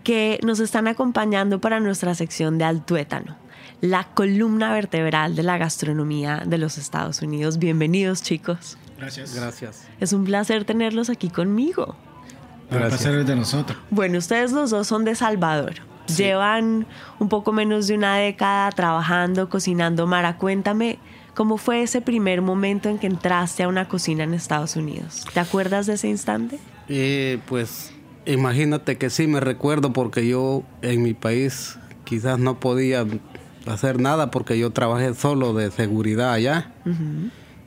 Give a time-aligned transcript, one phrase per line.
[0.04, 3.38] que nos están acompañando para nuestra sección de Altuétano,
[3.84, 7.58] la columna vertebral de la gastronomía de los Estados Unidos.
[7.58, 8.78] Bienvenidos, chicos.
[8.98, 9.36] Gracias.
[9.36, 9.86] Gracias.
[10.00, 11.98] Es un placer tenerlos aquí conmigo.
[12.72, 13.78] El placer es de nosotros.
[13.90, 15.74] Bueno, ustedes los dos son de Salvador.
[16.16, 16.88] Llevan
[17.20, 20.08] un poco menos de una década trabajando, cocinando.
[20.08, 20.98] Mara, cuéntame
[21.34, 25.26] cómo fue ese primer momento en que entraste a una cocina en Estados Unidos.
[25.34, 26.58] ¿Te acuerdas de ese instante?
[26.88, 27.92] Eh, pues
[28.26, 33.06] imagínate que sí me recuerdo porque yo en mi país quizás no podía
[33.66, 36.72] hacer nada porque yo trabajé solo de seguridad allá.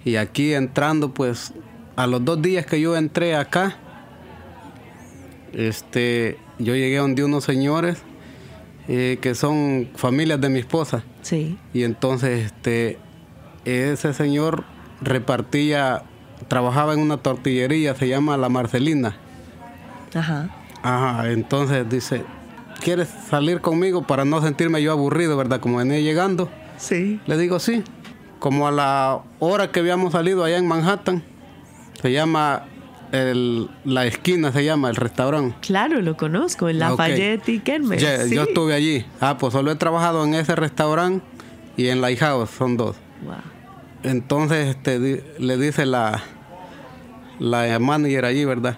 [0.04, 1.52] Y aquí entrando, pues
[1.96, 3.76] a los dos días que yo entré acá,
[5.52, 7.98] este, yo llegué donde unos señores
[8.88, 11.02] eh, que son familias de mi esposa.
[11.22, 11.58] Sí.
[11.72, 12.98] Y entonces este,
[13.64, 14.64] ese señor
[15.00, 16.02] repartía,
[16.48, 19.16] trabajaba en una tortillería, se llama La Marcelina.
[20.14, 20.50] Ajá.
[20.82, 22.24] Ajá, entonces dice,
[22.82, 25.60] ¿quieres salir conmigo para no sentirme yo aburrido, verdad?
[25.60, 26.48] Como venía llegando.
[26.78, 27.20] Sí.
[27.26, 27.82] Le digo, sí.
[28.38, 31.22] Como a la hora que habíamos salido allá en Manhattan,
[32.00, 32.64] se llama
[33.12, 35.56] el, la esquina se llama el restaurante.
[35.62, 38.00] Claro, lo conozco, en Lafayette y Kermés.
[38.00, 38.34] Yeah, sí.
[38.34, 39.06] Yo estuve allí.
[39.20, 41.24] Ah, pues solo he trabajado en ese restaurante
[41.76, 42.96] y en Lighthouse, son dos.
[43.24, 43.34] Wow.
[44.02, 46.22] Entonces este, di- le dice la,
[47.38, 48.76] la manager allí, ¿verdad?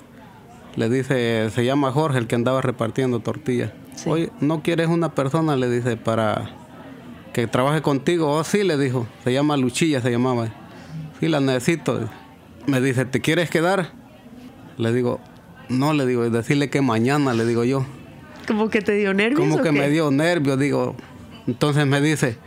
[0.76, 3.72] Le dice, se llama Jorge, el que andaba repartiendo tortillas.
[3.98, 4.08] Sí.
[4.08, 5.56] Oye, ¿no quieres una persona?
[5.56, 6.50] Le dice, para
[7.32, 8.30] que trabaje contigo.
[8.30, 9.08] Oh, sí, le dijo.
[9.24, 10.48] Se llama Luchilla, se llamaba.
[11.18, 12.08] Sí, la necesito.
[12.66, 13.90] Me dice, ¿te quieres quedar?
[14.76, 15.18] Le digo,
[15.68, 17.84] no, le digo, decirle que mañana, le digo yo.
[18.46, 19.72] ¿Como que te dio nervios Como que qué?
[19.72, 20.94] me dio nervios, digo.
[21.48, 22.38] Entonces me dice,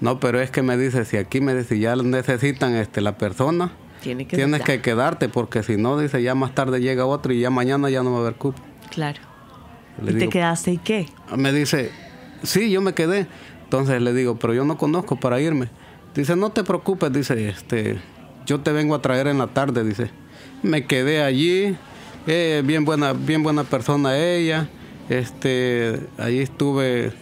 [0.00, 3.72] no, pero es que me dice, si aquí me dice, ya necesitan este, la persona,
[4.02, 7.40] Tiene que tienes que quedarte, porque si no, dice, ya más tarde llega otro y
[7.40, 8.60] ya mañana ya no va a haber cupo.
[8.90, 9.29] Claro.
[10.02, 11.08] Le ¿Y te quedaste y qué?
[11.36, 11.90] Me dice,
[12.42, 13.26] sí, yo me quedé.
[13.64, 15.68] Entonces le digo, pero yo no conozco para irme.
[16.14, 18.00] Dice, no te preocupes, dice, este,
[18.46, 20.10] yo te vengo a traer en la tarde, dice.
[20.62, 21.76] Me quedé allí,
[22.26, 24.68] eh, bien buena, bien buena persona ella.
[25.08, 27.12] Este, allí estuve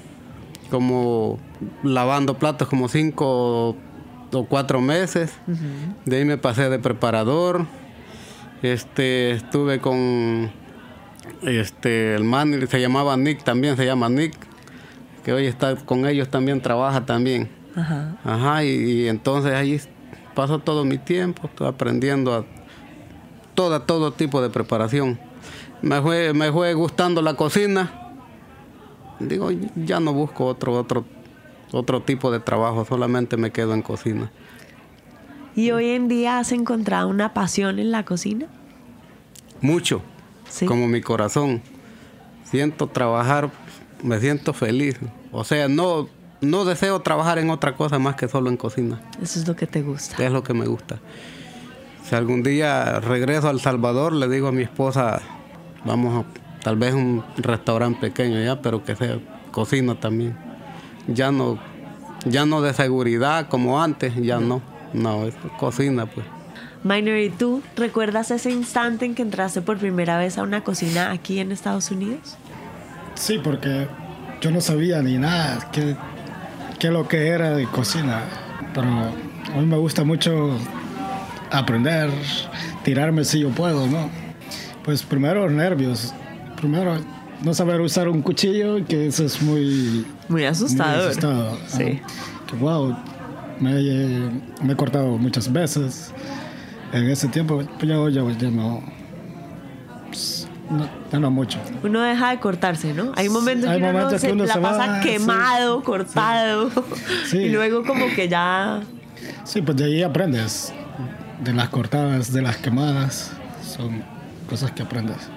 [0.71, 1.39] como
[1.83, 3.77] lavando platos como cinco
[4.33, 5.33] o cuatro meses.
[6.05, 7.67] De ahí me pasé de preparador.
[8.63, 10.51] Este, estuve con
[11.43, 14.35] este el man se llamaba Nick también, se llama Nick,
[15.25, 17.49] que hoy está con ellos también trabaja también.
[17.77, 18.17] Ajá.
[18.25, 19.81] Ajá, y, y entonces ahí
[20.35, 22.45] paso todo mi tiempo, estoy aprendiendo a
[23.55, 25.19] toda, todo tipo de preparación.
[25.83, 27.93] Me fue, me fue gustando la cocina.
[29.19, 31.05] Digo, ya no busco otro, otro,
[31.73, 34.31] otro tipo de trabajo, solamente me quedo en cocina.
[35.57, 38.47] ¿Y hoy en día has encontrado una pasión en la cocina?
[39.61, 40.03] Mucho,
[40.49, 40.67] Sí.
[40.67, 41.63] como mi corazón.
[42.45, 43.51] Siento trabajar,
[44.03, 44.97] me siento feliz.
[45.33, 46.09] O sea, no,
[46.41, 49.01] no deseo trabajar en otra cosa más que solo en cocina.
[49.23, 50.25] Eso es lo que te gusta.
[50.25, 50.99] Es lo que me gusta.
[52.05, 55.21] Si algún día regreso a El Salvador, le digo a mi esposa,
[55.85, 59.19] vamos a tal vez un restaurante pequeño ya, pero que sea
[59.51, 60.37] cocina también.
[61.07, 61.59] Ya no,
[62.25, 64.63] ya no de seguridad como antes, ya no.
[64.95, 66.27] No, es cocina pues.
[66.85, 71.11] Minor, ¿y tú recuerdas ese instante en que entraste por primera vez a una cocina
[71.11, 72.37] aquí en Estados Unidos?
[73.15, 73.89] Sí, porque
[74.41, 75.97] yo no sabía ni nada qué,
[76.79, 78.23] qué lo que era de cocina.
[78.73, 80.57] Pero a mí me gusta mucho
[81.51, 82.11] aprender,
[82.85, 84.09] tirarme si yo puedo, ¿no?
[84.85, 86.15] Pues primero nervios.
[86.57, 86.97] Primero
[87.43, 90.07] no saber usar un cuchillo, que eso es muy...
[90.29, 90.97] Muy asustador.
[90.97, 91.59] Muy asustado.
[91.67, 92.01] Sí.
[92.47, 92.97] Que wow,
[93.61, 93.73] me,
[94.63, 96.13] me he cortado muchas veces.
[96.93, 98.83] En ese tiempo, pues ya, ya, ya no,
[100.07, 101.59] pues, no, ya no mucho.
[101.83, 103.13] Uno deja de cortarse, ¿no?
[103.17, 105.85] Hay momentos Hay que uno, momentos se, que uno la se pasa va, quemado, sí.
[105.85, 106.71] cortado.
[107.27, 107.39] Sí.
[107.45, 108.81] Y luego como que ya...
[109.45, 110.73] Sí, pues de ahí aprendes.
[111.43, 113.33] De las cortadas, de las quemadas.
[113.63, 114.03] Son
[114.49, 115.29] cosas que aprendes.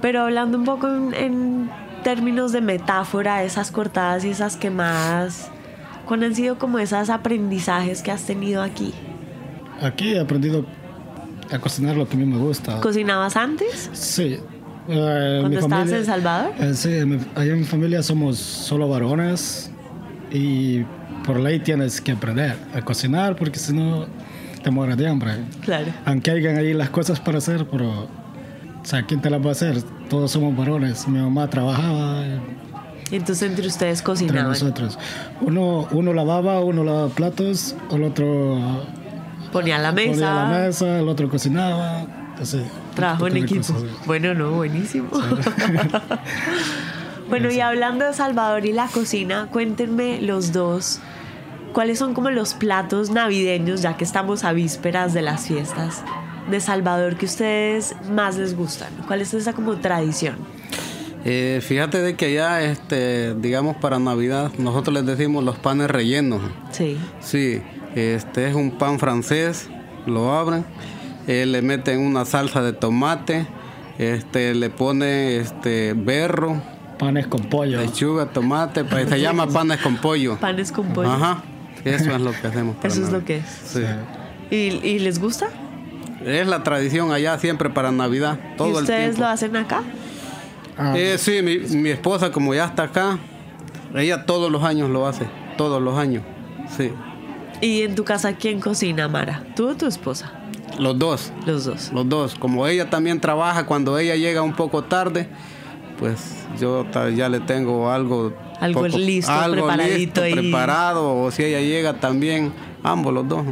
[0.00, 1.70] Pero hablando un poco en, en
[2.04, 5.48] términos de metáfora, esas cortadas y esas quemadas,
[6.06, 8.94] ¿cuáles han sido como esos aprendizajes que has tenido aquí?
[9.82, 10.64] Aquí he aprendido
[11.50, 12.80] a cocinar lo que a mí me gusta.
[12.80, 13.90] ¿Cocinabas antes?
[13.92, 14.38] Sí.
[14.88, 16.52] Eh, ¿Cuando estabas en Salvador?
[16.60, 19.70] Eh, sí, mi- allá en mi familia somos solo varones
[20.32, 20.82] y
[21.24, 24.06] por ley tienes que aprender a cocinar porque si no
[24.62, 25.32] te mueres de hambre.
[25.62, 25.86] Claro.
[26.04, 29.52] Aunque hayan ahí las cosas para hacer, pero, o sea, ¿quién te las va a
[29.52, 29.82] hacer?
[30.08, 31.06] Todos somos varones.
[31.08, 32.38] Mi mamá trabajaba eh,
[33.10, 34.48] Entonces entre ustedes entre cocinaban.
[34.48, 34.98] nosotros.
[35.40, 38.84] Uno, uno lavaba, uno lavaba platos, el otro
[39.52, 40.12] Ponía la mesa.
[40.12, 42.06] ponía la mesa, el otro cocinaba.
[42.30, 42.64] Entonces,
[42.94, 43.74] Trabajo en equipo.
[44.06, 45.08] Bueno, no, buenísimo.
[47.28, 51.00] bueno, y hablando de Salvador y la cocina, cuéntenme los dos,
[51.72, 56.02] ¿cuáles son como los platos navideños, ya que estamos a vísperas de las fiestas
[56.50, 58.88] de Salvador, que ustedes más les gustan?
[59.06, 60.36] ¿Cuál es esa como tradición?
[61.24, 66.40] Eh, fíjate de que allá, este, digamos para Navidad, nosotros les decimos los panes rellenos.
[66.70, 66.96] Sí.
[67.20, 67.60] Sí,
[67.96, 69.68] este es un pan francés,
[70.06, 70.64] lo abren,
[71.26, 73.46] eh, le meten una salsa de tomate,
[73.98, 76.60] este, le pone este berro,
[76.98, 77.78] Panes con pollo.
[77.80, 80.36] lechuga, tomate, pues, se llama panes con pollo.
[80.38, 81.10] Panes con pollo.
[81.10, 81.42] Ajá,
[81.84, 82.76] eso es lo que hacemos.
[82.76, 83.44] para Eso es lo que es.
[83.64, 83.82] Sí.
[84.50, 84.56] ¿Y,
[84.86, 85.48] y les gusta?
[86.24, 89.20] Es la tradición allá siempre para Navidad, todo ¿Y el ustedes tiempo.
[89.22, 89.82] lo hacen acá?
[90.78, 93.18] Ah, Eh, sí, mi, mi esposa como ya está acá,
[93.94, 95.26] ella todos los años lo hace,
[95.56, 96.22] todos los años,
[96.76, 96.90] sí,
[97.60, 99.42] ¿Y en tu casa quién cocina, Mara?
[99.54, 100.32] ¿Tú o tu esposa?
[100.78, 101.90] los dos, Los dos.
[101.92, 102.34] los dos.
[102.34, 105.28] Como ella también trabaja, cuando ella llega un poco tarde,
[105.98, 111.94] pues yo ya le tengo algo, Algo listo, preparadito listo, preparado, o si ella llega
[111.94, 113.46] también, ambos los dos.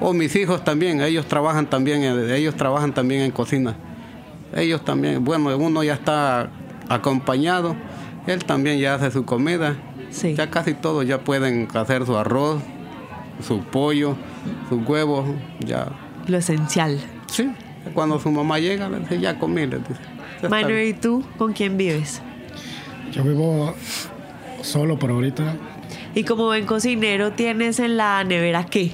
[0.00, 3.76] O mis hijos también, ellos trabajan también, ellos trabajan también en cocina.
[4.54, 6.50] Ellos también, bueno, uno ya está
[6.88, 7.76] acompañado,
[8.26, 9.76] él también ya hace su comida.
[10.10, 10.34] Sí.
[10.34, 12.60] Ya casi todos ya pueden hacer su arroz,
[13.42, 14.16] su pollo,
[14.68, 15.28] sus huevos,
[15.60, 15.88] ya.
[16.26, 16.98] Lo esencial.
[17.26, 17.50] Sí,
[17.94, 19.94] cuando su mamá llega, le dice, ya comí, le dice.
[19.94, 20.88] "Ya está Minor, bien".
[20.88, 22.22] ¿y tú con quién vives?
[23.12, 23.74] Yo vivo
[24.62, 25.54] solo por ahorita.
[26.14, 28.92] Y como buen cocinero, ¿tienes en la nevera qué?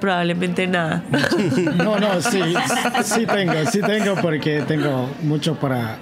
[0.00, 1.04] Probablemente nada.
[1.76, 2.40] No, no, sí,
[3.04, 5.98] sí tengo, sí tengo porque tengo mucho para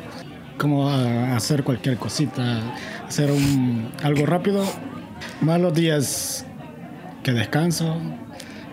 [0.57, 2.61] como ah, hacer cualquier cosita,
[3.07, 4.65] hacer un, algo rápido.
[5.43, 6.47] Más los días
[7.23, 7.97] que descanso.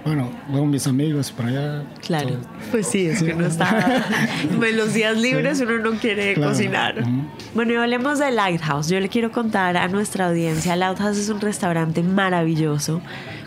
[0.05, 1.83] Bueno, veo a mis amigos por allá.
[2.05, 2.29] Claro.
[2.29, 2.39] todo.
[2.71, 4.05] Pues sí, es que uno está.
[4.53, 6.51] En los días libres uno no quiere Claro.
[6.51, 7.01] cocinar.
[7.01, 7.25] Ujú.
[7.53, 8.87] Bueno, y hablemos de Lighthouse.
[8.87, 13.01] Yo le quiero contar a nuestra audiencia: Lighthouse es un restaurante maravilloso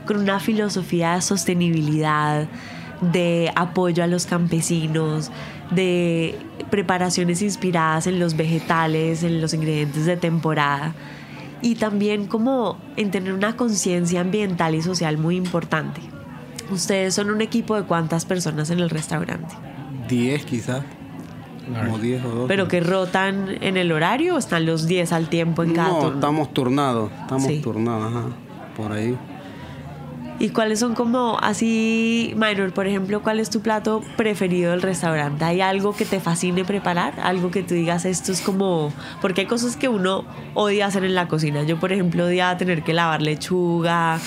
[0.07, 2.47] con una filosofía de sostenibilidad,
[3.00, 5.30] de apoyo a los campesinos,
[5.71, 6.37] de
[6.71, 10.92] preparaciones inspiradas en los vegetales, en los ingredientes de temporada
[11.62, 16.00] y también como en tener una conciencia ambiental y social muy importante.
[16.70, 19.54] Ustedes son un equipo de cuántas personas en el restaurante,
[20.08, 20.82] Diez quizás,
[21.84, 22.48] como diez o doce.
[22.48, 25.98] pero que rotan en el horario o están los 10 al tiempo en cada No,
[26.00, 26.14] turno?
[26.14, 27.60] estamos turnados, estamos Sí.
[27.60, 28.24] turnados, ajá,
[28.76, 29.16] por ahí.
[30.40, 35.44] ¿Y cuáles son como así, Minor, por ejemplo, cuál es tu plato preferido del restaurante?
[35.44, 37.20] ¿Hay algo que te fascine preparar?
[37.23, 38.90] ¿Algo que tú digas, esto es como...
[39.20, 41.62] Porque hay cosas que uno odia hacer en la cocina.
[41.64, 44.18] Yo, por ejemplo, odiaba tener que lavar lechuga,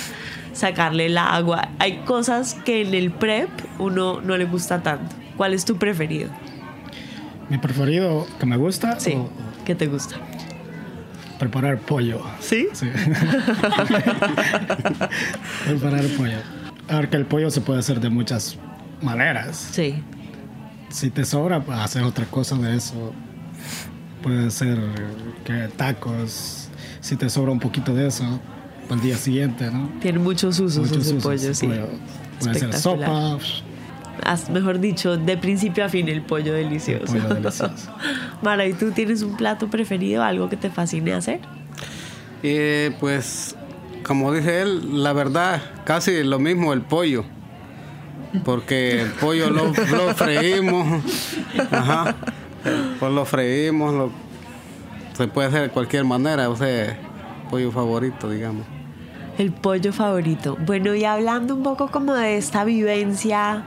[0.54, 1.70] sacarle el agua.
[1.80, 5.16] Hay cosas que en el prep uno no le gusta tanto.
[5.36, 6.30] ¿Cuál es tu preferido?
[7.50, 9.00] Mi preferido que me gusta.
[9.00, 9.30] Sí, o-
[9.66, 10.18] ¿qué te gusta?
[11.44, 12.22] Preparar pollo.
[12.40, 12.68] ¿Sí?
[12.74, 12.88] Sí.
[15.66, 16.38] preparar pollo.
[16.88, 18.58] Ahora el pollo se puede hacer de muchas
[19.02, 19.70] maneras.
[19.72, 20.02] Sí.
[20.90, 23.14] Si te sobra, pues, hacer otra cosa de eso.
[24.22, 24.80] Puede ser
[25.44, 26.70] que tacos.
[27.02, 28.40] Si te sobra un poquito de eso,
[28.88, 29.90] para el día siguiente, ¿no?
[30.00, 31.68] Tiene muchos usos Muchos usos, pollo, sí.
[31.68, 31.90] pollo.
[32.40, 33.38] Puede ser sopa,
[34.52, 37.06] mejor dicho, de principio a fin el pollo delicioso.
[37.14, 37.92] pollo delicioso.
[38.42, 41.40] Mara, ¿y tú tienes un plato preferido, algo que te fascine hacer?
[42.44, 43.56] Eh, pues,
[44.06, 47.24] como dice él, la verdad, casi lo mismo el pollo.
[48.44, 51.04] Porque el pollo lo, lo freímos.
[51.72, 52.16] Ajá.
[53.00, 53.94] Pues lo freímos.
[53.94, 54.12] lo-
[55.16, 56.50] se puede hacer de cualquier manera.
[56.50, 56.98] O sea,
[57.52, 58.66] pollo favorito, digamos.
[59.38, 60.58] El pollo favorito.
[60.66, 63.64] Bueno, y hablando un poco como de esta vivencia,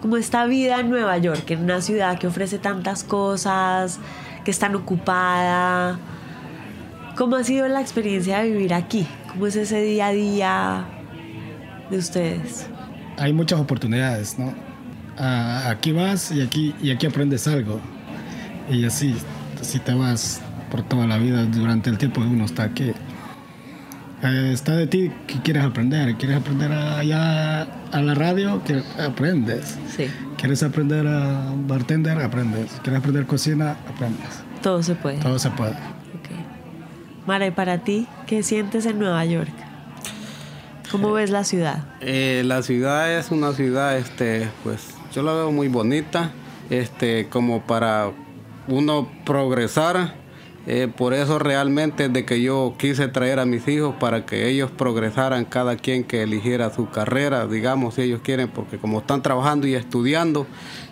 [0.00, 3.98] como esta vida en Nueva York, en una ciudad que ofrece tantas cosas,
[4.44, 5.98] que es tan ocupada.
[7.16, 9.06] ¿Cómo ha sido la experiencia de vivir aquí?
[9.28, 10.84] ¿Cómo es ese día a día
[11.90, 12.68] de ustedes?
[13.18, 14.54] hay muchas oportunidades, ¿no?
[15.18, 17.80] Aquí vas y aquí, y aquí aprendes algo.
[18.70, 19.14] Y así,
[19.62, 22.92] si te vas por toda la vida durante el tiempo que uno está aquí.
[24.22, 26.14] Eh, está de ti que quieres aprender.
[26.16, 28.62] ¿Quieres aprender a- allá a la radio?
[28.64, 29.78] Que aprendes.
[29.94, 30.06] Sí,
[30.38, 32.18] ¿Quieres aprender a bartender?
[32.20, 32.70] Aprendes.
[32.82, 33.76] ¿Quieres aprender cocina?
[33.88, 34.42] Aprendes.
[34.62, 35.18] todo se puede.
[35.18, 35.72] Todo se puede.
[35.72, 37.26] Ok.
[37.26, 39.50] Mara, ¿y para ti qué sientes en Nueva York?
[40.90, 41.84] ¿Cómo ves la ciudad?
[42.00, 46.30] Eh, la ciudad es una ciudad, este, pues, yo la veo muy bonita,
[46.70, 48.10] este, como para
[48.68, 50.14] uno progresar.
[50.68, 54.68] Eh, por eso realmente de que yo quise traer a mis hijos para que ellos
[54.72, 59.68] progresaran, cada quien que eligiera su carrera, digamos, si ellos quieren, porque como están trabajando
[59.68, 60.46] y estudiando,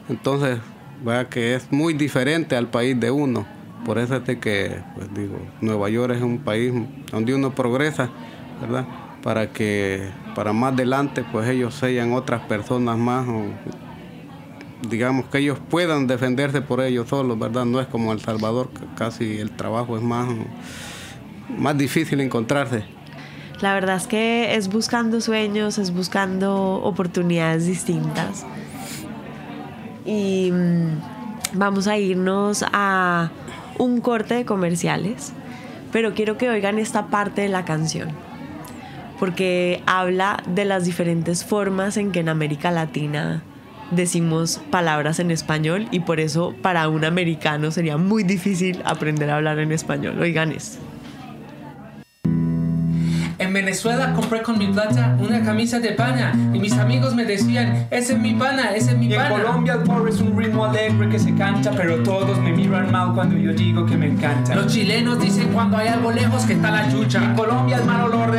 [0.09, 0.59] entonces,
[1.04, 3.47] vea que es muy diferente al país de uno.
[3.85, 6.73] Por eso es de que, pues digo, Nueva York es un país
[7.11, 8.11] donde uno progresa,
[8.61, 8.87] ¿verdad?
[9.23, 13.26] Para que para más adelante, pues ellos sean otras personas más,
[14.88, 17.64] digamos que ellos puedan defenderse por ellos solos, ¿verdad?
[17.64, 20.29] No es como El Salvador, casi el trabajo es más,
[21.57, 22.85] más difícil encontrarse.
[23.61, 28.45] La verdad es que es buscando sueños, es buscando oportunidades distintas.
[30.05, 30.99] Y mm,
[31.55, 33.31] vamos a irnos a
[33.79, 35.33] un corte de comerciales,
[35.93, 38.11] pero quiero que oigan esta parte de la canción,
[39.19, 43.43] porque habla de las diferentes formas en que en América Latina
[43.91, 49.37] decimos palabras en español y por eso para un americano sería muy difícil aprender a
[49.37, 50.19] hablar en español.
[50.21, 50.79] Oigan esto.
[53.38, 57.88] En Venezuela compré con mi plata una camisa de pana y mis amigos me decían,
[57.91, 59.31] ese es mi pana, ese es mi Y en pana.
[59.31, 63.12] Colombia el pobre es un ritmo alegre que se canta, pero todos me miran mal
[63.12, 64.55] cuando yo digo que me encanta.
[64.55, 67.25] Los chilenos dicen cuando hay algo lejos que está la chucha.
[67.25, 68.31] En Colombia el mal olor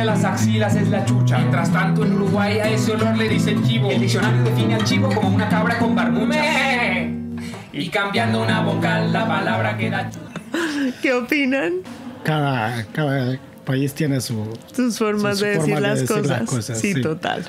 [0.56, 1.38] de las axilas es la chucha.
[1.38, 3.90] Mientras tanto en Uruguay a ese olor le dicen chivo.
[3.90, 6.42] El diccionario define al chivo como una cabra con barbucha.
[7.72, 10.10] Y cambiando una vocal la palabra queda
[11.02, 11.74] ¿Qué opinan?
[12.24, 14.56] Cada, cada país tiene su...
[14.74, 16.40] sus formas Sus de, decir, de las decir cosas.
[16.40, 17.00] las cosas, sí, sí.
[17.02, 17.44] total.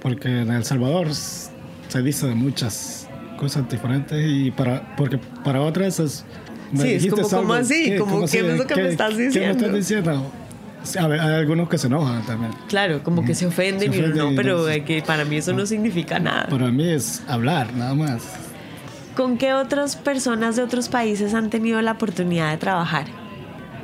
[0.00, 5.98] Porque en El Salvador se dice de muchas cosas diferentes y para porque para otras
[6.00, 6.24] es
[6.72, 7.84] me Sí, es como, ¿cómo así?
[7.90, 7.98] ¿qué?
[7.98, 8.38] Como, ¿Cómo ¿qué así?
[8.38, 9.58] es lo que me estás ¿Qué me diciendo?
[9.58, 10.32] estás diciendo?
[10.84, 12.52] Sí, a ver, hay algunos que se enojan también.
[12.68, 15.52] Claro, como que se ofenden Se y no, y pero no- que para mí eso
[15.52, 16.46] no significa nada.
[16.48, 18.22] Para mí es hablar, nada más.
[19.16, 23.06] ¿Con qué otras personas de otros países han tenido la oportunidad de trabajar?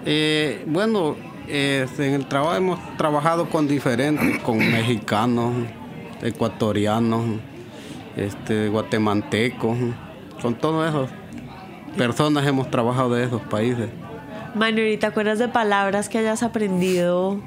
[0.05, 1.17] Eh, bueno,
[1.49, 5.53] eh, en el trabajo hemos trabajado con diferentes, con mexicanos,
[6.23, 7.23] ecuatorianos,
[8.17, 9.79] este, guatemaltecos,
[10.43, 11.11] con todos esos
[11.97, 13.89] personas hemos trabajado de esos países.
[14.55, 17.41] Manuel, ¿te acuerdas de palabras que hayas aprendido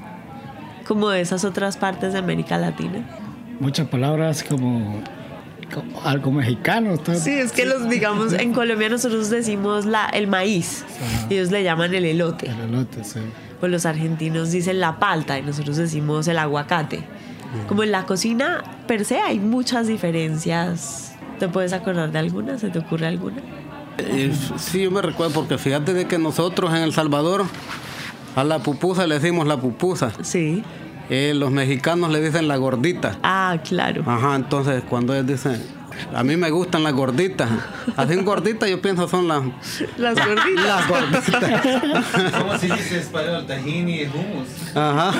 [0.86, 3.04] como de esas otras partes de América Latina?
[3.60, 5.02] Muchas palabras como,
[5.72, 6.96] como algo mexicano.
[7.14, 10.84] Sí, es que los, digamos, en Colombia nosotros decimos la, el maíz,
[11.30, 12.48] ellos le llaman el elote.
[12.50, 13.20] El elote, sí.
[13.60, 17.04] Pues los argentinos dicen la palta y nosotros decimos el aguacate.
[17.68, 21.14] Como en la cocina per se hay muchas diferencias.
[21.38, 22.58] ¿Te puedes acordar de alguna?
[22.58, 23.36] ¿Se te ocurre alguna?
[23.98, 27.44] Eh, sí, yo me recuerdo porque fíjate de que nosotros en El Salvador
[28.36, 30.10] a la pupusa le decimos la pupusa.
[30.22, 30.62] Sí.
[31.10, 33.18] Eh, los mexicanos le dicen la gordita.
[33.22, 34.02] Ah, claro.
[34.06, 35.62] Ajá, entonces cuando ellos dicen,
[36.14, 37.48] a mí me gustan las gorditas.
[37.96, 39.42] Así gorditas yo pienso son las,
[39.98, 40.64] Las gorditas.
[40.64, 42.32] las gorditas.
[42.38, 43.46] ¿Cómo se dice en español?
[43.46, 44.76] Tahini y hummus.
[44.76, 45.12] Ajá.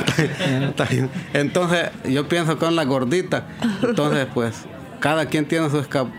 [1.33, 3.45] Entonces yo pienso con las gorditas.
[3.83, 4.54] Entonces pues
[5.00, 6.11] cada quien tiene su esca-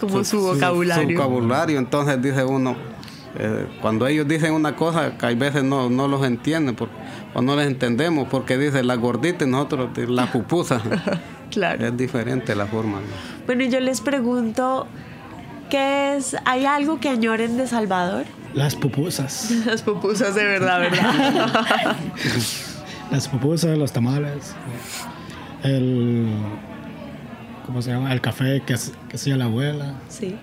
[0.00, 1.08] Como su vocabulario.
[1.08, 1.78] Su vocabulario.
[1.78, 2.76] Entonces dice uno,
[3.38, 6.88] eh, cuando ellos dicen una cosa, que hay veces no, no los entienden por-
[7.34, 10.80] o no les entendemos porque dice la gordita y nosotros la pupusa.
[11.50, 11.84] Claro.
[11.84, 12.98] es diferente la forma.
[12.98, 13.06] ¿no?
[13.44, 14.86] Bueno, yo les pregunto,
[15.68, 16.36] ¿qué es?
[16.44, 18.24] ¿Hay algo que añoren de Salvador?
[18.54, 19.50] Las pupusas.
[19.66, 21.96] Las pupusas de verdad, ¿verdad?
[23.10, 24.54] Las pupusas, los tamales.
[25.64, 26.28] El.
[27.70, 28.12] ¿Cómo se llama?
[28.12, 28.74] El café que,
[29.08, 29.94] que hacía la abuela.
[30.08, 30.36] sí.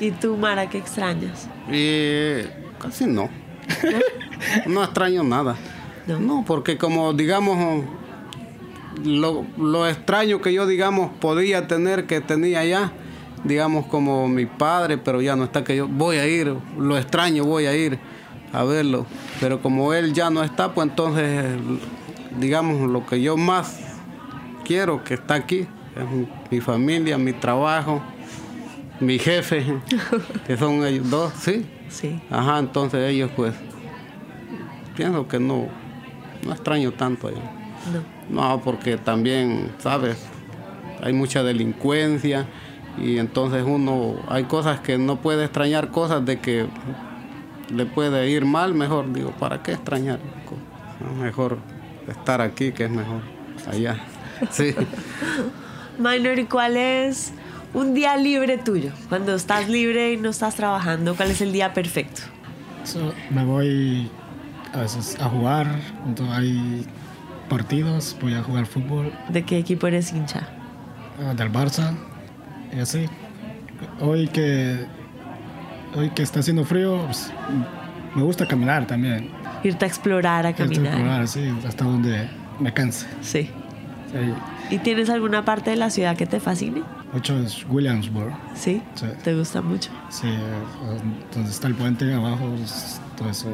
[0.00, 1.48] ¿Y tú, Mara, qué extrañas?
[2.80, 3.30] Casi no.
[4.66, 5.54] no extraño nada.
[6.08, 6.18] No.
[6.18, 7.84] No, porque como digamos,
[9.04, 12.90] lo, lo extraño que yo digamos podía tener que tenía ya,
[13.44, 17.44] digamos como mi padre, pero ya no está que yo voy a ir, lo extraño,
[17.44, 18.00] voy a ir
[18.52, 19.06] a verlo.
[19.38, 21.54] Pero como él ya no está, pues entonces
[22.40, 23.78] digamos lo que yo más
[24.64, 25.68] quiero que está aquí
[26.50, 28.02] mi familia, mi trabajo,
[29.00, 29.64] mi jefe,
[30.46, 31.66] que son ellos dos, sí.
[31.88, 32.20] Sí.
[32.30, 33.54] Ajá, entonces ellos pues
[34.96, 35.68] pienso que no,
[36.44, 37.42] no extraño tanto a ellos.
[37.92, 38.14] No.
[38.30, 40.16] No, porque también, ¿sabes?
[41.02, 42.46] Hay mucha delincuencia
[42.98, 46.66] y entonces uno, hay cosas que no puede extrañar, cosas de que
[47.70, 50.20] le puede ir mal, mejor digo, ¿para qué extrañar?
[51.20, 51.58] Mejor
[52.08, 53.20] estar aquí que es mejor
[53.70, 53.98] allá.
[54.50, 54.74] Sí.
[55.98, 57.32] Minor, ¿y cuál es
[57.72, 58.92] un día libre tuyo?
[59.08, 62.22] Cuando estás libre y no estás trabajando, ¿cuál es el día perfecto?
[62.84, 64.10] So, me voy
[64.72, 65.66] a veces a jugar.
[66.02, 66.84] Cuando hay
[67.48, 70.48] partidos, voy a jugar fútbol ¿De qué equipo eres hincha?
[71.24, 71.94] ah, del Barça.
[72.76, 73.06] Y así.
[74.00, 74.86] Hoy que.
[75.96, 77.32] Hoy que está haciendo frío, pues,
[78.16, 79.30] me gusta caminar también.
[79.62, 80.92] Irte a explorar, a Esto es caminar.
[80.94, 82.28] caminar, sí, hasta donde
[82.58, 83.06] me canse.
[83.22, 83.48] Sí.
[84.20, 84.74] Sí.
[84.74, 86.82] ¿Y tienes alguna parte de la ciudad que te fascine?
[87.12, 88.32] Mucho es Williamsburg.
[88.54, 88.80] Sí.
[88.94, 89.06] Sí.
[89.22, 89.90] ¿Te gusta mucho?
[90.08, 91.00] Sí, eh,
[91.34, 93.48] donde está el puente abajo, es todo eso.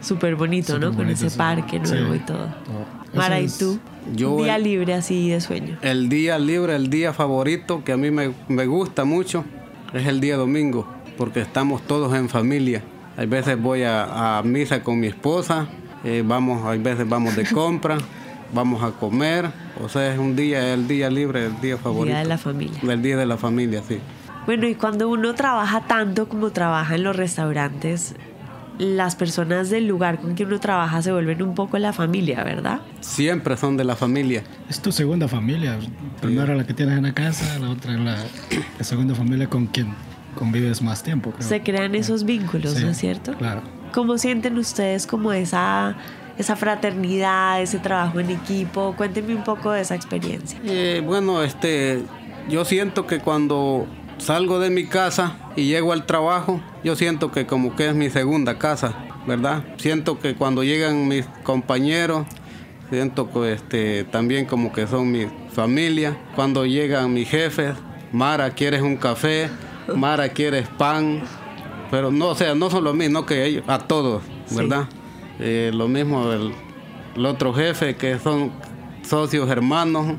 [0.00, 0.92] Súper bonito, ¿no?
[0.94, 1.38] Con ese sí.
[1.38, 2.46] parque nuevo Sí, y todo.
[2.64, 2.86] todo.
[3.14, 3.78] Mara, ¿y tú?
[4.14, 5.76] Yo Un día el- libre así de sueño.
[5.82, 9.44] El día libre, el día favorito que a mí me, me gusta mucho
[9.92, 10.86] es el día domingo,
[11.18, 12.82] porque estamos todos en familia.
[13.16, 15.66] Hay veces voy a, a misa con mi esposa,
[16.04, 17.98] eh, vamos, hay veces vamos de compra,
[18.54, 19.50] vamos a comer,
[19.82, 22.14] o sea, es un día, el día libre, el día favorito.
[22.14, 22.78] Día de la familia.
[22.82, 23.98] El día de la familia, sí.
[24.46, 28.14] Bueno, y cuando uno trabaja tanto como trabaja en los restaurantes,
[28.78, 32.80] las personas del lugar con que uno trabaja se vuelven un poco la familia, ¿verdad?
[33.00, 34.42] Siempre son de la familia.
[34.70, 35.78] Es tu segunda familia.
[36.22, 38.16] Primero la que tienes en la casa, la otra es la,
[38.78, 39.94] la segunda familia con quien
[40.34, 41.30] convives más tiempo.
[41.32, 41.46] creo.
[41.46, 43.34] Se crean esos vínculos, Sí, ¿no es cierto?
[43.34, 43.60] Claro.
[43.92, 45.96] ¿Cómo sienten ustedes como esa,
[46.40, 48.94] esa fraternidad, ese trabajo en equipo?
[48.96, 50.58] Cuéntenme un poco de esa experiencia.
[50.64, 52.02] Eh, bueno, este,
[52.48, 53.86] yo siento que cuando
[54.18, 58.10] salgo de mi casa y llego al trabajo, yo siento que como que es mi
[58.10, 58.94] segunda casa,
[59.26, 59.64] ¿verdad?
[59.76, 62.26] Siento que cuando llegan mis compañeros,
[62.90, 66.16] siento que este, también como que son mi familia.
[66.34, 67.74] Cuando llegan mis jefes,
[68.12, 69.50] Mara, ¿quieres un café?
[69.94, 71.22] Mara, ¿quieres pan?
[71.90, 74.88] Pero no, o sea, no solo a mí, no que ellos, a todos, ¿verdad?
[75.40, 76.52] Eh, lo mismo el,
[77.16, 78.50] el otro jefe que son
[79.02, 80.14] socios hermanos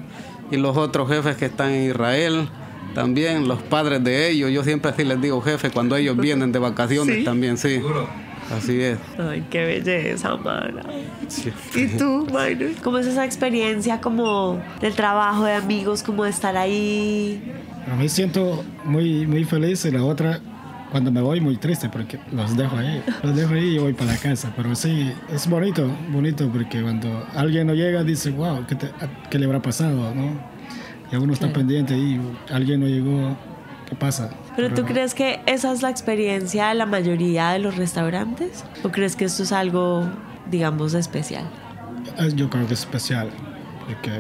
[0.50, 2.50] y los otros jefes que están en Israel,
[2.96, 6.60] también los padres de ellos, yo siempre así les digo jefe cuando ellos vienen de
[6.60, 7.24] vacaciones Sí.
[7.24, 7.82] también, sí.
[8.52, 8.98] Así es.
[9.18, 10.84] Ay, qué belleza, Mara.
[11.30, 11.54] Sí.
[11.74, 12.72] ¿Y tú, Minor?
[12.84, 17.42] ¿Cómo es esa experiencia como del trabajo de amigos, como de estar ahí?
[17.90, 20.42] A mí siento muy, muy feliz y la otra,
[20.92, 23.02] cuando me voy, muy triste porque los dejo ahí.
[23.24, 24.52] Los dejo ahí y voy para la casa.
[24.56, 28.92] Pero sí, es bonito, bonito porque cuando alguien no llega, dice, wow, ¿qué, te-
[29.30, 30.14] qué le habrá pasado?
[30.14, 30.34] ¿no?
[31.12, 32.20] Y uno está pendiente y
[32.52, 33.36] alguien no llegó,
[33.90, 34.30] ¿qué pasa?
[34.56, 38.64] ¿Pero tú crees que esa es la experiencia de la mayoría de los restaurantes?
[38.84, 40.08] ¿O crees que esto es algo,
[40.50, 41.46] digamos, especial?
[42.18, 43.30] Es- Yo creo que es especial,
[43.86, 44.12] porque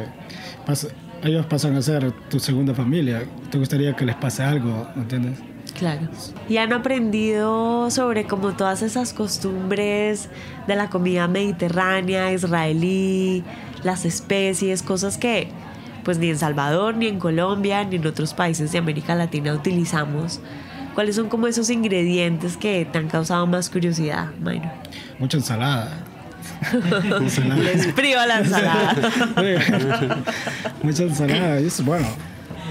[0.65, 0.87] pasa-
[1.23, 3.23] ellos pasan a ser tu segunda familia.
[3.51, 4.87] ¿Te gustaría que les pase algo?
[4.95, 5.37] ¿Me entiendes?
[5.81, 6.07] Claro.
[6.47, 10.29] Y han aprendido sobre como todas esas costumbres
[10.67, 13.43] de la comida mediterránea, israelí,
[13.81, 15.47] las especies, cosas que
[16.03, 20.39] pues ni en Salvador, ni en Colombia, ni en otros países de América Latina utilizamos.
[20.93, 24.71] ¿Cuáles son como esos ingredientes que te han causado más curiosidad, Mayro?
[25.17, 25.97] Mucha ensalada.
[27.57, 28.95] Les privo la ensalada.
[30.83, 31.57] Mucha ensalada.
[31.57, 32.07] Es bueno.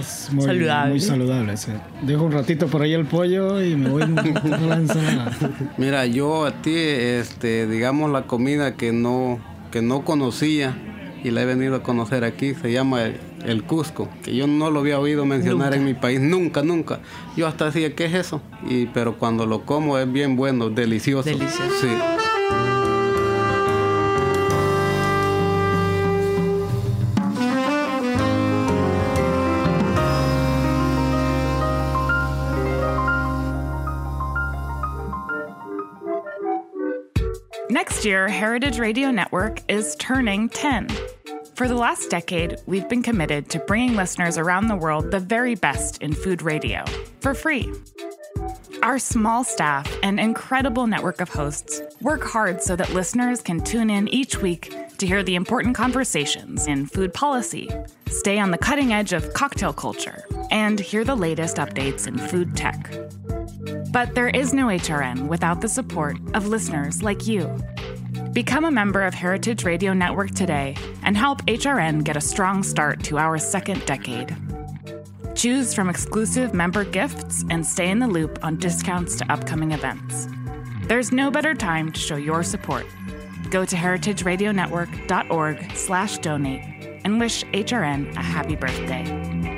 [0.01, 0.91] Es muy Saludable.
[0.91, 1.73] Muy saludable, sí.
[2.03, 5.33] Dejo un ratito por ahí el pollo y me voy la ensalada.
[5.77, 9.39] Mira, yo a ti, este, digamos la comida que no,
[9.71, 10.77] que no conocía
[11.23, 14.71] y la he venido a conocer aquí, se llama el, el Cusco, que yo no
[14.71, 17.01] lo había oído mencionar en mi país, nunca, nunca.
[17.37, 18.41] Yo hasta decía, ¿qué es eso?
[18.69, 21.29] Y, pero cuando lo como es bien bueno, delicioso.
[21.29, 21.73] Delicioso.
[21.81, 21.89] Sí.
[38.01, 40.89] Next year, Heritage Radio Network is turning 10.
[41.55, 45.55] For the last decade, we've been committed to bringing listeners around the world the very
[45.55, 46.83] best in food radio
[47.21, 47.71] for free.
[48.83, 53.91] Our small staff and incredible network of hosts work hard so that listeners can tune
[53.91, 57.69] in each week to hear the important conversations in food policy,
[58.09, 62.57] stay on the cutting edge of cocktail culture, and hear the latest updates in food
[62.57, 62.91] tech.
[63.93, 67.55] But there is no HRN without the support of listeners like you.
[68.33, 73.03] Become a member of Heritage Radio Network today and help HRN get a strong start
[73.05, 74.37] to our second decade.
[75.35, 80.29] Choose from exclusive member gifts and stay in the loop on discounts to upcoming events.
[80.85, 82.87] There's no better time to show your support.
[83.51, 86.63] Go to heritageradionetwork.org slash donate
[87.05, 89.50] and wish HRN a happy birthday.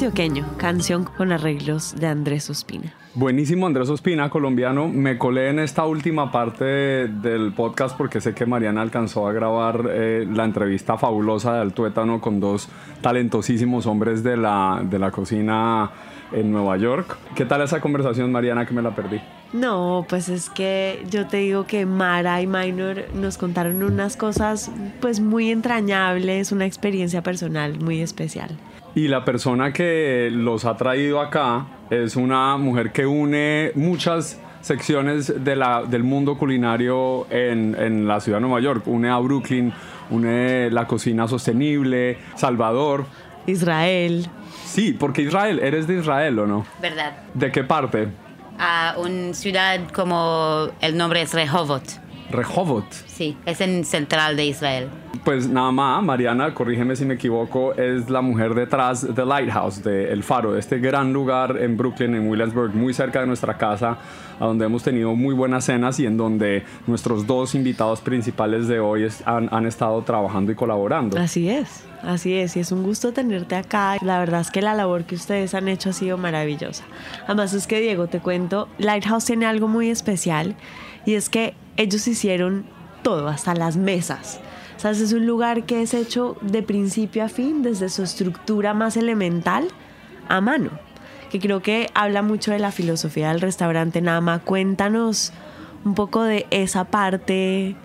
[0.00, 2.94] Antioqueño, canción con arreglos de Andrés Ospina.
[3.12, 4.88] Buenísimo Andrés Ospina, colombiano.
[4.88, 9.84] Me colé en esta última parte del podcast porque sé que Mariana alcanzó a grabar
[9.90, 12.70] eh, la entrevista fabulosa de Altuétano con dos
[13.02, 15.90] talentosísimos hombres de la, de la cocina
[16.32, 17.18] en Nueva York.
[17.34, 19.20] ¿Qué tal esa conversación, Mariana, que me la perdí?
[19.52, 24.70] No, pues es que yo te digo que Mara y Minor nos contaron unas cosas
[25.02, 28.56] pues muy entrañables, una experiencia personal muy especial.
[28.94, 35.44] Y la persona que los ha traído acá es una mujer que une muchas secciones
[35.44, 38.82] de la, del mundo culinario en, en la ciudad de Nueva York.
[38.86, 39.72] Une a Brooklyn,
[40.10, 43.06] une la cocina sostenible, Salvador.
[43.46, 44.26] Israel.
[44.64, 46.66] Sí, porque Israel, ¿eres de Israel o no?
[46.82, 47.12] ¿Verdad?
[47.34, 48.08] ¿De qué parte?
[48.58, 51.82] A una ciudad como el nombre es Rehovot.
[52.30, 52.84] Rehovot.
[53.06, 54.88] Sí, es en central de Israel.
[55.24, 60.12] Pues nada más, Mariana, corrígeme si me equivoco, es la mujer detrás de Lighthouse, de
[60.12, 63.98] El Faro, de este gran lugar en Brooklyn, en Williamsburg, muy cerca de nuestra casa,
[64.38, 68.80] a donde hemos tenido muy buenas cenas y en donde nuestros dos invitados principales de
[68.80, 71.18] hoy es- han, han estado trabajando y colaborando.
[71.18, 73.96] Así es, así es, y es un gusto tenerte acá.
[74.00, 76.84] La verdad es que la labor que ustedes han hecho ha sido maravillosa.
[77.26, 80.54] Además es que Diego, te cuento, Lighthouse tiene algo muy especial
[81.04, 82.64] y es que ellos hicieron
[83.02, 84.40] todo, hasta las mesas.
[84.76, 88.74] O sea, es un lugar que es hecho de principio a fin, desde su estructura
[88.74, 89.68] más elemental
[90.28, 90.70] a mano,
[91.30, 94.00] que creo que habla mucho de la filosofía del restaurante.
[94.00, 95.32] Nama, cuéntanos
[95.84, 97.76] un poco de esa parte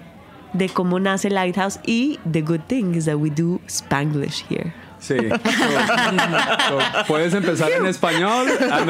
[0.53, 4.73] de cómo nace Lighthouse y the good thing is that we do Spanglish here.
[4.99, 5.15] Sí.
[5.17, 8.89] So- so, puedes empezar en español and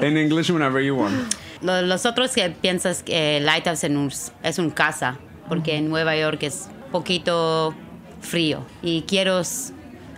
[0.00, 1.14] then in English whenever you want.
[1.62, 5.16] Lo- Los otros que piensas que Lighthouse en un- es un casa,
[5.48, 7.74] porque en Nueva York es poquito
[8.20, 9.40] frío y quiero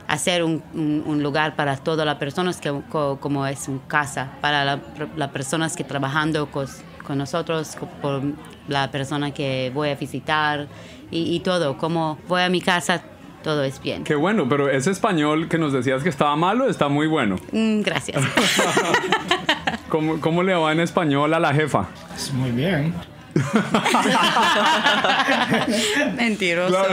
[0.06, 4.30] hacer un, un- un lugar para todas las personas que co- como es un casa,
[4.40, 4.80] para la-
[5.16, 8.22] las personas que trabajando cos- con nosotros, por
[8.68, 10.66] la persona que voy a visitar
[11.10, 13.02] y, y todo, como voy a mi casa,
[13.42, 14.04] todo es bien.
[14.04, 17.36] Qué bueno, pero ese español que nos decías que estaba malo está muy bueno.
[17.52, 18.22] Mm, gracias.
[19.88, 21.86] ¿Cómo, cómo le va en español a la jefa?
[22.14, 22.92] Es muy bien.
[26.16, 26.76] Mentiroso.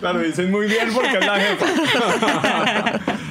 [0.00, 1.64] Claro, dicen muy bien porque es la jefa.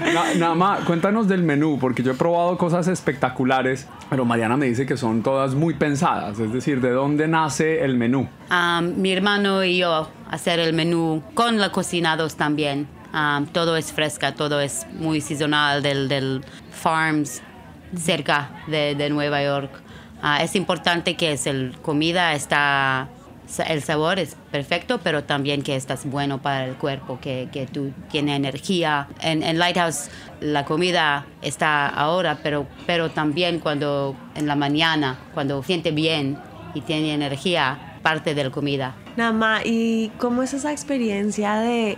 [0.12, 4.66] Na- Nada más, cuéntanos del menú, porque yo he probado cosas espectaculares, pero Mariana me
[4.66, 6.40] dice que son todas muy pensadas.
[6.40, 8.28] Es decir, ¿de dónde nace el menú?
[8.50, 12.88] Um, mi hermano y yo hacer el menú con los cocinados también.
[13.14, 17.44] Um, todo es fresca, todo es muy sazonal del, del farms
[17.98, 19.72] cerca de, de Nueva York.
[20.22, 23.10] Ah, es importante que es el comida está
[23.68, 27.92] el sabor es perfecto, pero también que estás bueno para el cuerpo, que, que tú
[28.10, 29.08] tienes energía.
[29.22, 35.62] En, en Lighthouse la comida está ahora, pero, pero también cuando en la mañana, cuando
[35.64, 36.38] siente bien
[36.74, 38.96] y tiene energía, parte de la comida.
[39.16, 41.98] Nama, ¿y cómo es esa experiencia de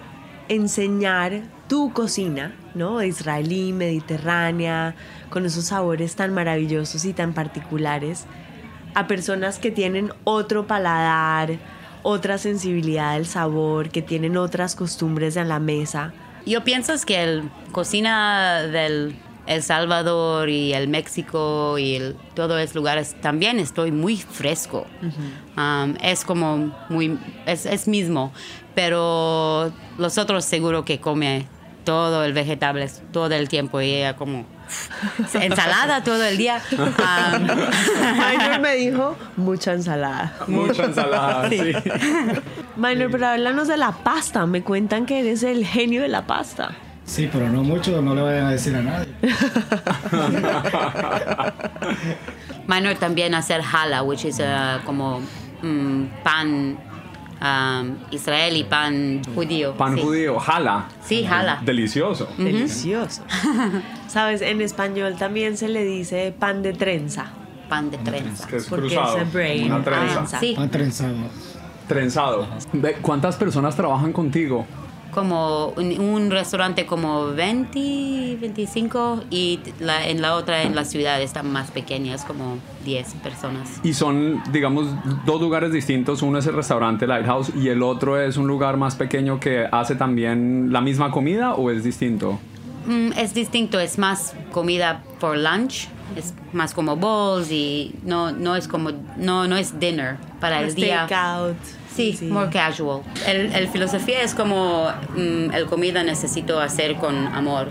[0.49, 3.01] enseñar tu cocina, ¿no?
[3.03, 4.95] Israelí, mediterránea,
[5.29, 8.25] con esos sabores tan maravillosos y tan particulares,
[8.93, 11.57] a personas que tienen otro paladar,
[12.03, 16.13] otra sensibilidad del sabor, que tienen otras costumbres en la mesa?
[16.45, 19.15] Yo pienso es que el cocina del
[19.47, 24.87] El Salvador y el México y el- todos esos lugares también estoy muy fresco.
[25.57, 28.31] Um, es como muy, es, es mismo,
[28.73, 31.45] pero los otros seguro que come
[31.85, 34.45] todo el vegetable todo el tiempo y ella como
[35.33, 36.61] ensalada todo el día.
[36.71, 37.43] Um,
[38.17, 40.33] Minor me dijo mucha ensalada.
[40.47, 41.73] Mucha ensalada, sí.
[42.75, 44.45] Minor, pero háblanos de la pasta.
[44.45, 46.71] Me cuentan que eres el genio de la pasta.
[47.05, 49.13] Sí, pero no mucho, no le vayan a decir a nadie.
[52.67, 55.21] Minor también hacer hala, which is uh, como
[55.61, 56.79] mm, pan
[57.41, 59.73] um, israelí, pan judío.
[59.75, 60.01] Pan sí.
[60.01, 60.85] judío, jala.
[61.03, 61.61] Sí, jala.
[61.63, 62.27] Delicioso.
[62.37, 63.23] Delicioso.
[64.07, 67.27] Sabes, en español también se le dice pan de trenza.
[67.69, 68.47] Pan de trenza.
[68.47, 69.17] Que es Porque cruzado.
[69.17, 69.65] es a brain.
[69.71, 70.21] Una trenza.
[70.33, 71.15] Ah, Sí, Pan trenzado.
[71.87, 72.47] Trenzado.
[73.01, 74.65] ¿Cuántas personas trabajan contigo?
[75.15, 81.21] Como un, un restaurante como 20, 25 y la, en la otra en la ciudad
[81.21, 83.79] está más pequeña, es como 10 personas.
[83.81, 84.87] Y son, digamos,
[85.25, 86.21] dos lugares distintos.
[86.21, 89.95] Uno es el restaurante Lighthouse y el otro es un lugar más pequeño que hace
[89.95, 92.37] también la misma comida o es distinto?
[92.85, 98.55] Mm, es distinto, es más comida for lunch, es más como bowls y no, no
[98.55, 101.07] es como, no, no es dinner para el día.
[101.09, 101.55] Takeout.
[101.95, 103.01] Sí, more casual.
[103.25, 107.69] El, el filosofía es como mm, el comida necesito hacer con amor.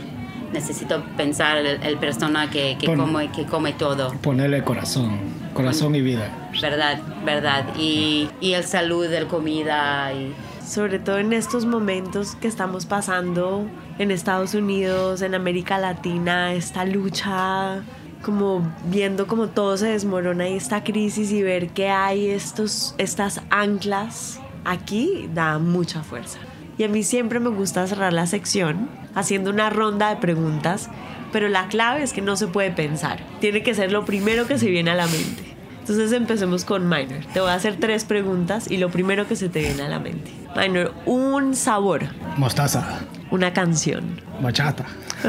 [0.53, 4.13] Necesito pensar el, el persona que, que, Con- come, que come todo.
[4.23, 5.19] Ponerle corazón,
[5.53, 6.29] corazón y vida.
[6.61, 7.67] Verdad, verdad.
[7.79, 10.13] Y, y el salud del comida.
[10.13, 10.33] Y,
[10.75, 13.65] Sobre todo en estos momentos que estamos pasando
[14.01, 17.85] en Estados Unidos, en América Latina, esta lucha,
[18.23, 23.41] como viendo como todo se desmorona y esta crisis y ver que hay estos, estas
[23.51, 26.41] anclas aquí da mucha fuerza.
[26.77, 30.91] Y a mí siempre me gusta cerrar la sección haciendo una ronda de preguntas,
[31.31, 33.21] pero la clave es que no se puede pensar.
[33.39, 35.54] Tiene que ser lo primero que se viene a la mente.
[35.85, 37.27] Entonces empecemos con Minor.
[37.35, 39.99] Te voy a hacer tres preguntas y lo primero que se te viene a la
[39.99, 40.33] mente.
[40.57, 42.05] Minor, un sabor,
[42.39, 44.87] Mostaza, una canción bachata,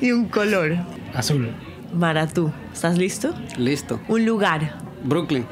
[0.00, 0.74] y un color.
[1.14, 1.50] azul,
[1.92, 3.34] Maratú, ¿estás listo?
[3.58, 4.00] Listo.
[4.08, 5.44] Un lugar, Brooklyn.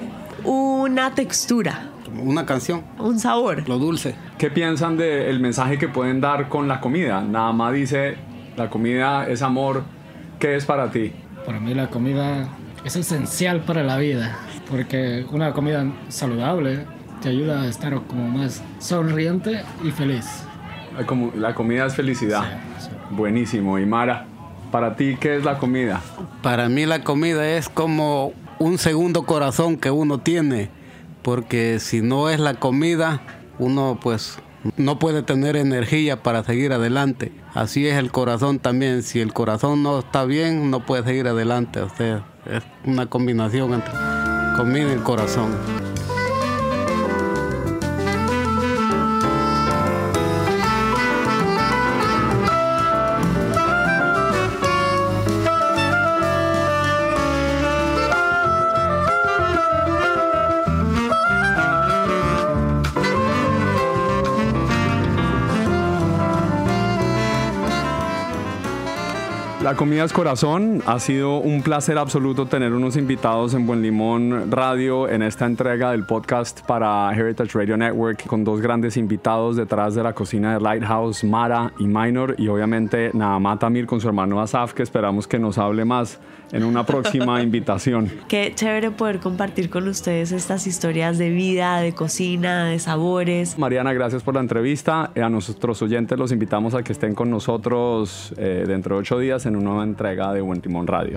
[0.42, 1.90] una textura,
[2.22, 2.84] Una canción.
[2.98, 3.68] un sabor.
[3.68, 4.14] Lo dulce.
[4.38, 7.20] ¿Qué piensan del mensaje que pueden dar con la comida?
[7.20, 8.16] Nada más dice,
[8.56, 9.82] la comida es amor.
[10.38, 11.12] ¿Qué es para ti?
[11.44, 12.48] Para mí la comida
[12.84, 14.38] es esencial para la vida,
[14.70, 16.84] porque una comida saludable
[17.22, 20.44] te ayuda a estar como más sonriente y feliz.
[21.34, 22.44] La, comida es felicidad.
[23.10, 23.78] Buenísimo.
[23.78, 24.26] Y Mara,
[24.70, 26.00] para ti, ¿qué es la comida?
[26.42, 30.68] Para mí la comida es como un segundo corazón que uno tiene,
[31.22, 33.22] porque si no es la comida,
[33.58, 34.38] uno pues
[34.76, 37.32] no puede tener energía para seguir adelante.
[37.54, 41.80] Así es el corazón también, si el corazón no está bien, no puede seguir adelante.
[41.80, 43.92] O sea, es una combinación entre
[44.56, 45.50] comida y corazón.
[69.74, 70.84] La comida es corazón.
[70.86, 75.90] Ha sido un placer absoluto tener unos invitados en Buen Limón Radio en esta entrega
[75.90, 80.60] del podcast para Heritage Radio Network con dos grandes invitados detrás de la cocina de
[80.60, 85.40] Lighthouse, Mara y Minor y obviamente Naamá Tamir con su hermano Asaf que esperamos que
[85.40, 86.20] nos hable más
[86.54, 88.10] en una próxima invitación.
[88.28, 93.58] Qué chévere poder compartir con ustedes estas historias de vida, de cocina, de sabores.
[93.58, 95.10] Mariana, gracias por la entrevista.
[95.14, 99.44] A nuestros oyentes los invitamos a que estén con nosotros eh, dentro de ocho días
[99.46, 101.16] en una nueva entrega de Buen Timón Radio.